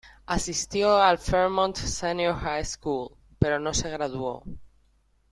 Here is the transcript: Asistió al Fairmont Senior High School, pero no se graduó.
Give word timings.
Asistió 0.25 0.97
al 0.99 1.19
Fairmont 1.19 1.75
Senior 1.75 2.33
High 2.33 2.65
School, 2.65 3.15
pero 3.37 3.59
no 3.59 3.71
se 3.71 3.87
graduó. 3.91 4.43